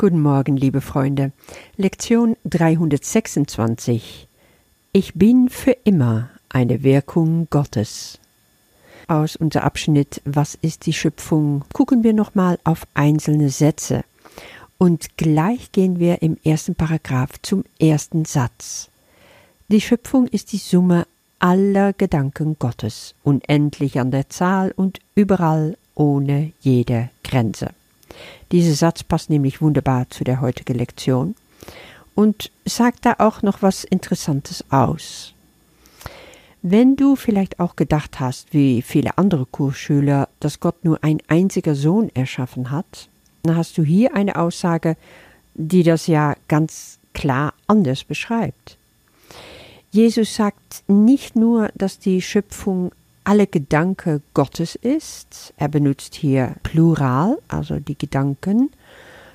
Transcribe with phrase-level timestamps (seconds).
[0.00, 1.30] Guten Morgen, liebe Freunde.
[1.76, 4.26] Lektion 326.
[4.92, 8.18] Ich bin für immer eine Wirkung Gottes.
[9.08, 11.66] Aus unser Abschnitt Was ist die Schöpfung?
[11.74, 14.02] gucken wir nochmal auf einzelne Sätze.
[14.78, 18.88] Und gleich gehen wir im ersten Paragraph zum ersten Satz.
[19.68, 21.06] Die Schöpfung ist die Summe
[21.40, 27.74] aller Gedanken Gottes, unendlich an der Zahl und überall ohne jede Grenze.
[28.52, 31.34] Dieser Satz passt nämlich wunderbar zu der heutigen Lektion
[32.14, 35.32] und sagt da auch noch was Interessantes aus.
[36.62, 41.74] Wenn du vielleicht auch gedacht hast, wie viele andere Kursschüler, dass Gott nur ein einziger
[41.74, 43.08] Sohn erschaffen hat,
[43.42, 44.96] dann hast du hier eine Aussage,
[45.54, 48.76] die das ja ganz klar anders beschreibt.
[49.90, 52.92] Jesus sagt nicht nur, dass die Schöpfung
[53.24, 58.70] alle Gedanke Gottes ist, er benutzt hier Plural, also die Gedanken,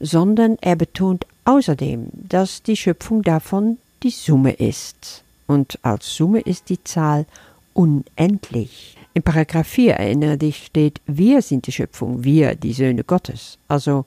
[0.00, 5.22] sondern er betont außerdem, dass die Schöpfung davon die Summe ist.
[5.46, 7.26] Und als Summe ist die Zahl
[7.72, 8.96] unendlich.
[9.14, 13.58] In Paragraph 4 erinnere dich steht, wir sind die Schöpfung, wir die Söhne Gottes.
[13.66, 14.04] Also,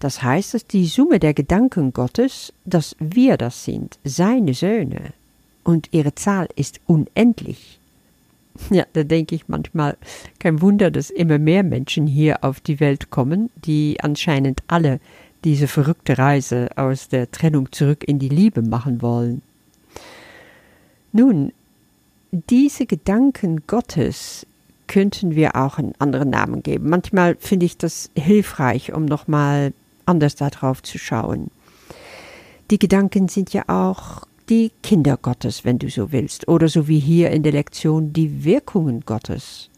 [0.00, 5.12] das heißt, dass die Summe der Gedanken Gottes, dass wir das sind, seine Söhne.
[5.62, 7.78] Und ihre Zahl ist unendlich.
[8.70, 9.96] Ja, da denke ich manchmal,
[10.38, 15.00] kein Wunder, dass immer mehr Menschen hier auf die Welt kommen, die anscheinend alle
[15.44, 19.42] diese verrückte Reise aus der Trennung zurück in die Liebe machen wollen.
[21.12, 21.52] Nun,
[22.30, 24.46] diese Gedanken Gottes
[24.86, 26.88] könnten wir auch einen anderen Namen geben.
[26.88, 29.72] Manchmal finde ich das hilfreich, um nochmal
[30.06, 31.50] anders darauf zu schauen.
[32.70, 36.98] Die Gedanken sind ja auch die Kinder Gottes, wenn du so willst, oder so wie
[36.98, 39.68] hier in der Lektion die Wirkungen Gottes.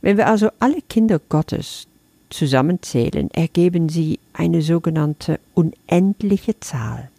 [0.00, 1.86] Wenn wir also alle Kinder Gottes
[2.30, 7.10] zusammenzählen, ergeben sie eine sogenannte unendliche Zahl.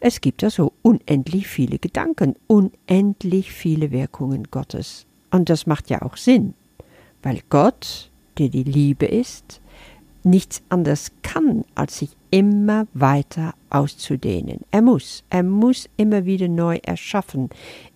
[0.00, 5.06] Es gibt also unendlich viele Gedanken, unendlich viele Wirkungen Gottes.
[5.30, 6.54] Und das macht ja auch Sinn,
[7.22, 9.60] weil Gott, der die Liebe ist,
[10.24, 14.60] nichts anderes kann, als sich immer weiter auszudehnen.
[14.70, 17.50] Er muss, er muss immer wieder neu erschaffen,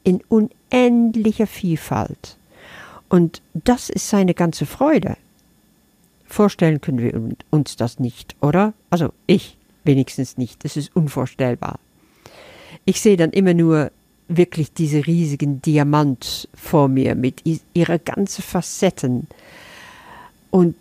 [0.05, 2.37] in unendlicher Vielfalt.
[3.09, 5.17] Und das ist seine ganze Freude.
[6.27, 8.75] Vorstellen können wir uns das nicht, oder?
[8.91, 10.65] Also ich wenigstens nicht.
[10.65, 11.79] Das ist unvorstellbar.
[12.85, 13.91] Ich sehe dann immer nur
[14.29, 17.43] wirklich diese riesigen Diamant vor mir mit
[17.75, 19.29] ihrer ganzen Facetten.
[20.51, 20.75] Und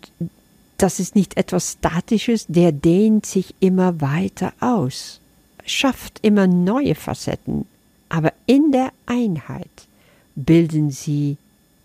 [0.78, 5.20] das ist nicht etwas Statisches, der dehnt sich immer weiter aus,
[5.64, 7.66] schafft immer neue Facetten,
[8.08, 9.70] aber in der Einheit
[10.34, 11.38] bilden sie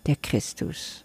[0.06, 1.04] der Christus.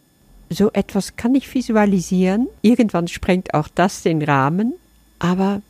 [0.50, 4.74] So etwas kann ich visualisieren, irgendwann sprengt auch das den Rahmen,
[5.20, 5.62] aber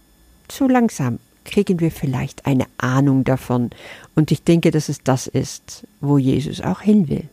[0.48, 3.72] zu langsam kriegen wir vielleicht eine Ahnung davon,
[4.16, 7.30] und ich denke, dass es das ist, wo Jesus auch hin will.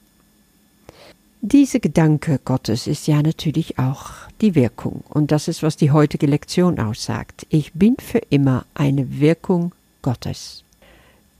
[1.47, 5.05] Diese Gedanke Gottes ist ja natürlich auch die Wirkung.
[5.11, 7.47] Und das ist, was die heutige Lektion aussagt.
[7.51, 10.65] Ich bin für immer eine Wirkung Gottes.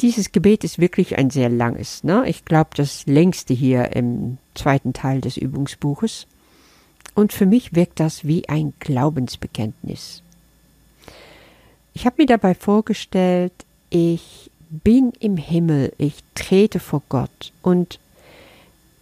[0.03, 2.05] Dieses Gebet ist wirklich ein sehr langes.
[2.05, 2.29] Ne?
[2.29, 6.27] Ich glaube, das längste hier im zweiten Teil des Übungsbuches.
[7.15, 10.21] Und für mich wirkt das wie ein Glaubensbekenntnis.
[11.95, 13.55] Ich habe mir dabei vorgestellt,
[13.89, 17.99] ich bin im Himmel, ich trete vor Gott und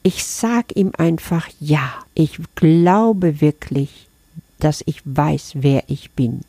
[0.03, 1.93] ich sag ihm einfach ja.
[2.15, 4.07] Ich glaube wirklich,
[4.59, 6.41] dass ich weiß, wer ich bin.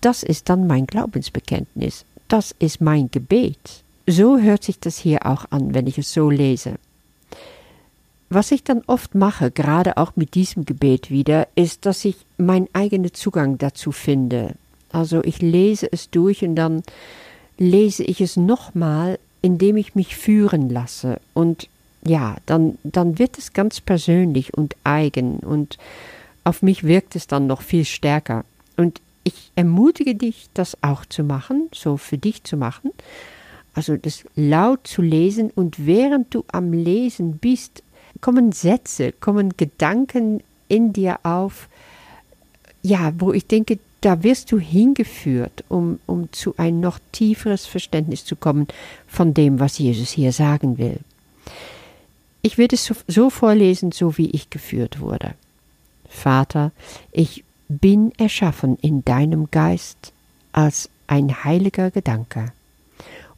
[0.00, 2.04] Das ist dann mein Glaubensbekenntnis.
[2.28, 3.82] Das ist mein Gebet.
[4.06, 6.74] So hört sich das hier auch an, wenn ich es so lese.
[8.28, 12.68] Was ich dann oft mache, gerade auch mit diesem Gebet wieder, ist, dass ich meinen
[12.72, 14.54] eigenen Zugang dazu finde.
[14.92, 16.82] Also ich lese es durch und dann
[17.58, 21.68] lese ich es nochmal, indem ich mich führen lasse und
[22.04, 25.78] ja, dann, dann wird es ganz persönlich und eigen und
[26.44, 28.44] auf mich wirkt es dann noch viel stärker.
[28.76, 32.90] Und ich ermutige dich, das auch zu machen, so für dich zu machen.
[33.74, 37.82] Also das laut zu lesen und während du am Lesen bist,
[38.20, 41.68] kommen Sätze, kommen Gedanken in dir auf,
[42.82, 48.24] ja, wo ich denke, da wirst du hingeführt, um, um zu ein noch tieferes Verständnis
[48.24, 48.66] zu kommen
[49.06, 51.00] von dem, was Jesus hier sagen will.
[52.42, 55.34] Ich werde es so vorlesen, so wie ich geführt wurde.
[56.08, 56.72] Vater,
[57.12, 60.12] ich bin erschaffen in deinem Geist
[60.52, 62.52] als ein heiliger Gedanke.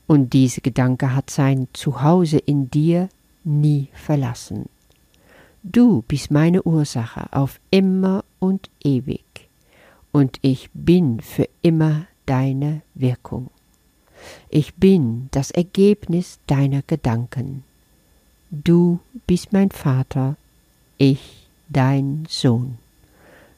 [0.06, 3.08] Und dieser Gedanke hat sein Zuhause in dir
[3.44, 4.68] nie verlassen.
[5.62, 9.24] Du bist meine Ursache auf immer und ewig.
[10.12, 13.50] und ich bin für immer deine Wirkung.
[14.50, 17.64] Ich bin das Ergebnis deiner Gedanken.
[18.54, 20.36] Du bist mein Vater,
[20.98, 22.76] ich dein Sohn.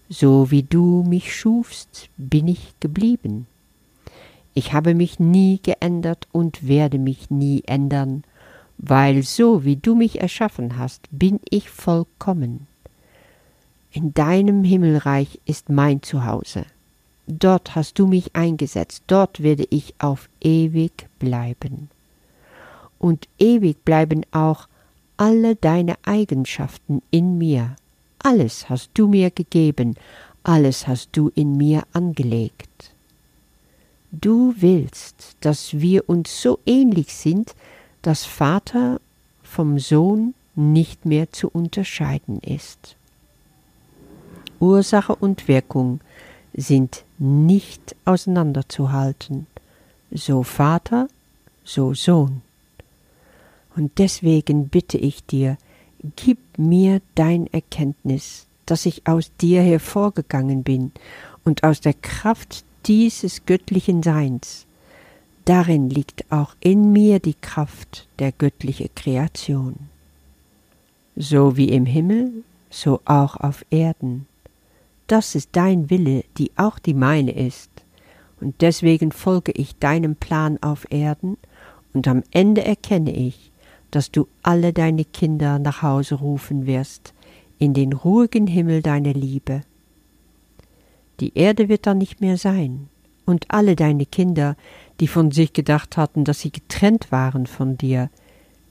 [0.09, 3.49] So wie du mich schufst, bin ich geblieben.
[4.55, 8.23] Ich habe mich nie geändert und werde mich nie ändern,
[8.79, 12.69] weil so wie du mich erschaffen hast, bin ich vollkommen.
[13.91, 16.67] In deinem Himmelreich ist mein Zuhause.
[17.27, 21.91] Dort hast du mich eingesetzt, dort werde ich auf ewig bleiben.
[23.01, 24.69] Und ewig bleiben auch
[25.17, 27.77] alle deine Eigenschaften in mir.
[28.19, 29.97] Alles hast du mir gegeben,
[30.43, 32.93] alles hast du in mir angelegt.
[34.13, 37.55] Du willst, dass wir uns so ähnlich sind,
[38.03, 39.01] dass Vater
[39.43, 42.97] vom Sohn nicht mehr zu unterscheiden ist.
[44.61, 46.01] Ursache und Wirkung
[46.55, 49.47] sind nicht auseinanderzuhalten,
[50.13, 51.09] so Vater,
[51.65, 52.43] so Sohn.
[53.77, 55.57] Und deswegen bitte ich dir,
[56.17, 60.93] Gib mir dein Erkenntnis, dass ich aus dir hervorgegangen bin
[61.45, 64.67] und aus der Kraft dieses göttlichen Seins.
[65.47, 69.77] Darin liegt auch in mir die Kraft der göttlichen Kreation.
[71.17, 74.27] So wie im Himmel, so auch auf Erden.
[75.07, 77.71] Das ist dein Wille, die auch die meine ist,
[78.41, 81.39] und deswegen folge ich deinem Plan auf Erden,
[81.95, 83.53] und am Ende erkenne ich,
[83.95, 87.15] dass du alle deine Kinder nach Hause rufen wirst,
[87.59, 89.63] in den ruhigen Himmel deiner Liebe.
[91.21, 92.89] Die Erde wird dann nicht mehr sein,
[93.25, 94.57] und alle deine Kinder,
[95.01, 98.11] die von sich gedacht hatten, dass sie getrennt waren von dir,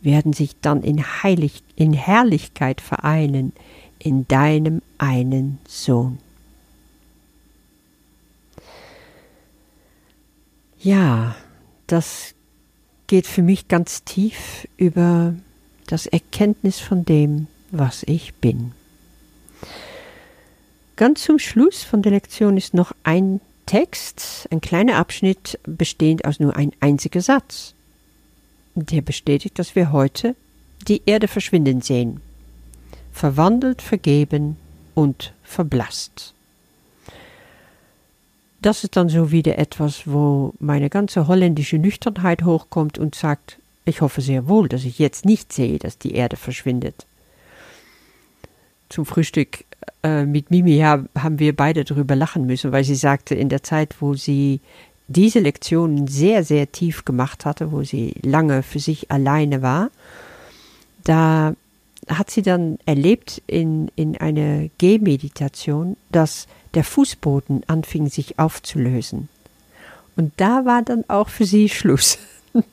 [0.01, 3.53] werden sich dann in, Heilig in Herrlichkeit vereinen
[3.99, 6.17] in deinem einen Sohn.
[10.79, 11.35] Ja,
[11.87, 12.35] das
[13.07, 15.33] geht für mich ganz tief über
[15.87, 18.71] das Erkenntnis von dem, was ich bin.
[20.95, 26.39] Ganz zum Schluss von der Lektion ist noch ein Text, ein kleiner Abschnitt, bestehend aus
[26.39, 27.73] nur ein einziger Satz.
[28.75, 30.35] Der bestätigt, dass wir heute
[30.87, 32.21] die Erde verschwinden sehen,
[33.11, 34.57] verwandelt, vergeben
[34.95, 36.32] und verblasst
[38.65, 44.01] das ist dann so wieder etwas, wo meine ganze holländische Nüchternheit hochkommt und sagt, ich
[44.01, 47.05] hoffe sehr wohl, dass ich jetzt nicht sehe, dass die Erde verschwindet.
[48.89, 49.65] Zum Frühstück
[50.03, 53.95] äh, mit Mimi haben wir beide darüber lachen müssen, weil sie sagte, in der Zeit,
[53.99, 54.61] wo sie
[55.07, 59.89] diese Lektionen sehr, sehr tief gemacht hatte, wo sie lange für sich alleine war,
[61.03, 61.55] da
[62.07, 69.29] hat sie dann erlebt in, in einer Gehmeditation, dass der Fußboden anfing sich aufzulösen.
[70.15, 72.17] Und da war dann auch für sie Schluss.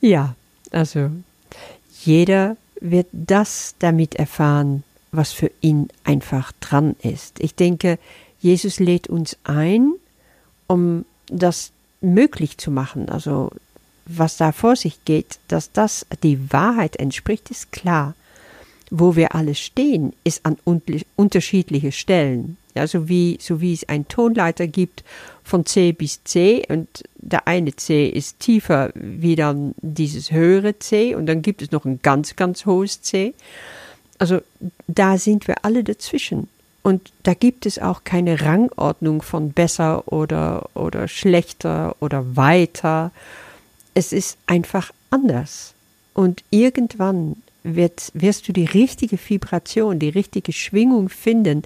[0.00, 0.34] ja,
[0.70, 1.10] also
[2.00, 4.82] jeder wird das damit erfahren,
[5.12, 7.40] was für ihn einfach dran ist.
[7.40, 7.98] Ich denke,
[8.40, 9.92] Jesus lädt uns ein,
[10.66, 11.70] um das
[12.00, 13.08] möglich zu machen.
[13.08, 13.50] Also
[14.18, 18.14] was da vor sich geht, dass das die Wahrheit entspricht, ist klar
[18.94, 20.58] wo wir alle stehen, ist an
[21.16, 22.58] unterschiedliche Stellen.
[22.74, 25.02] Ja, so wie, so wie es einen Tonleiter gibt
[25.44, 31.14] von C bis C und der eine C ist tiefer wie dann dieses höhere C
[31.14, 33.32] und dann gibt es noch ein ganz, ganz hohes C.
[34.18, 34.40] Also
[34.88, 36.48] da sind wir alle dazwischen.
[36.82, 43.10] Und da gibt es auch keine Rangordnung von besser oder, oder schlechter oder weiter.
[43.94, 45.74] Es ist einfach anders.
[46.14, 51.62] Und irgendwann wird, wirst du die richtige Vibration, die richtige Schwingung finden,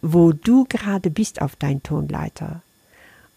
[0.00, 2.62] wo du gerade bist auf dein Tonleiter.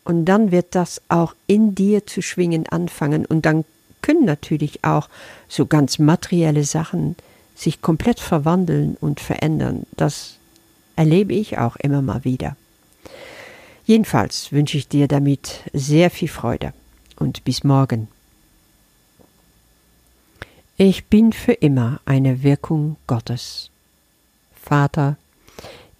[0.04, 3.66] Und dann wird das auch in dir zu schwingen anfangen und dann
[4.02, 5.10] können natürlich auch
[5.48, 7.16] so ganz materielle Sachen
[7.56, 9.88] sich komplett verwandeln und verändern.
[9.96, 10.38] Das
[10.96, 12.56] erlebe ich auch immer mal wieder.
[13.86, 16.74] Jedenfalls wünsche ich dir damit sehr viel Freude
[17.18, 18.08] und bis morgen.
[20.78, 23.72] Ich bin für immer eine Wirkung Gottes.
[24.54, 25.18] Vater,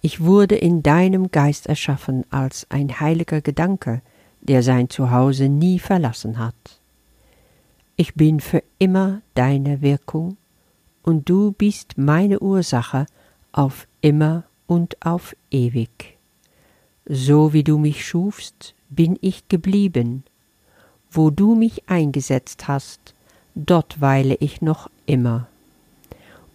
[0.02, 4.02] ich wurde in deinem Geist erschaffen als ein heiliger Gedanke,
[4.40, 6.54] der sein Zuhause nie verlassen hat.
[7.96, 10.36] Ich bin für immer deine Wirkung,
[11.02, 13.06] und du bist meine Ursache
[13.52, 16.18] auf immer und auf ewig.
[17.06, 20.24] So wie du mich schufst, bin ich geblieben.
[21.16, 23.14] Wo du mich eingesetzt hast,
[23.54, 25.46] dort weile ich noch immer.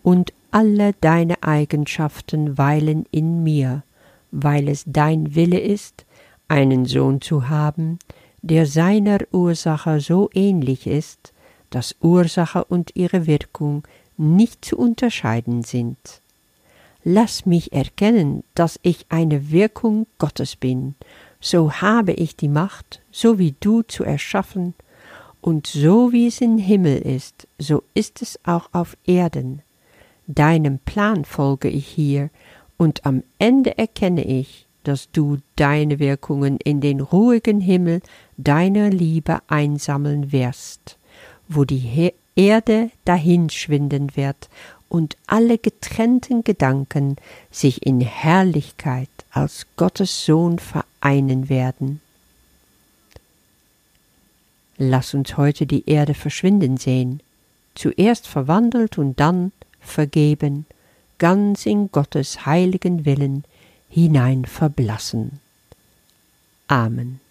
[0.04, 3.82] Und alle deine Eigenschaften weilen in mir,
[4.30, 6.06] weil es dein Wille ist,
[6.48, 7.98] einen Sohn zu haben,
[8.44, 11.34] der seiner Ursache so ähnlich ist,
[11.72, 13.82] dass Ursache und ihre Wirkung
[14.16, 15.98] nicht zu unterscheiden sind.
[17.04, 20.94] Lass mich erkennen, dass ich eine Wirkung Gottes bin,
[21.42, 24.76] so habe ich die Macht, so wie du zu erschaffen,
[25.42, 29.64] und so wie es im Himmel ist, so ist es auch auf Erden.
[30.28, 32.30] Deinem Plan folge ich hier,
[32.78, 38.02] und am Ende erkenne ich, dass du deine Wirkungen in den ruhigen Himmel
[38.38, 40.98] deiner Liebe einsammeln wirst,
[41.50, 44.50] wo die Erde dahinschwinden wird
[44.92, 47.16] und alle getrennten Gedanken
[47.50, 52.02] sich in Herrlichkeit als Gottes Sohn vereinen werden.
[54.78, 57.22] Lass uns heute die Erde verschwinden sehen,
[57.74, 60.66] zuerst verwandelt und dann vergeben,
[61.20, 63.46] ganz in Gottes heiligen Willen
[63.88, 65.40] hinein verblassen.
[66.68, 67.22] Amen.